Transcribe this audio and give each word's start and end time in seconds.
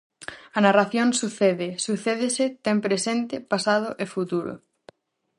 A 0.57 0.59
narración 0.65 1.07
sucede, 1.21 1.69
sucédese, 1.87 2.45
ten 2.65 2.77
presente, 2.85 3.35
pasado 3.51 3.89
e 4.03 4.05
futuro. 4.15 4.53